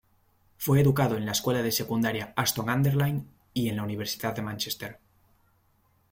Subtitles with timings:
[0.57, 4.99] Fue educado en la escuela de secundaria Ashton-under-Lyne y en la Universidad de Mánchester.